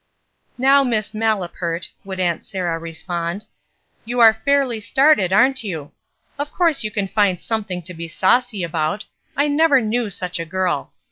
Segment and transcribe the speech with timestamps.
[0.59, 3.45] ^^Now, Miss Malapert," would Aunt Sarah respond—
[4.07, 5.91] ''you are fairly started, aren't you?
[6.39, 9.05] Of course you can find something to be saucy about.
[9.37, 10.91] I never knew such a girl.